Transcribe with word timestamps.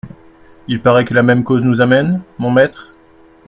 Il 0.67 0.81
parait 0.81 1.05
que 1.05 1.13
la 1.13 1.21
même 1.21 1.43
cause 1.43 1.63
nous 1.63 1.79
amène, 1.79 2.23
mon 2.39 2.49
maître? 2.49 2.95